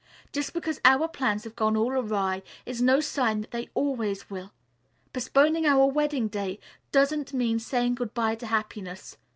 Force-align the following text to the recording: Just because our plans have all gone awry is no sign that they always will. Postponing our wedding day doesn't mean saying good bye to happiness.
Just 0.31 0.53
because 0.53 0.81
our 0.83 1.07
plans 1.07 1.43
have 1.43 1.53
all 1.61 1.69
gone 1.73 1.77
awry 1.77 2.41
is 2.65 2.81
no 2.81 2.99
sign 3.01 3.41
that 3.41 3.51
they 3.51 3.69
always 3.75 4.31
will. 4.31 4.51
Postponing 5.13 5.67
our 5.67 5.85
wedding 5.85 6.27
day 6.27 6.59
doesn't 6.91 7.33
mean 7.35 7.59
saying 7.59 7.93
good 7.93 8.15
bye 8.15 8.33
to 8.33 8.47
happiness. 8.47 9.17